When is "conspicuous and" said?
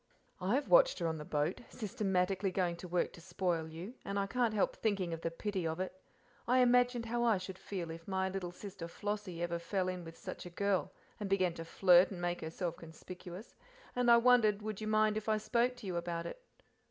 12.77-14.09